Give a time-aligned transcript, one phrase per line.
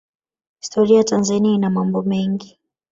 [0.59, 2.59] Historia ya Tanzania ina mambo mengi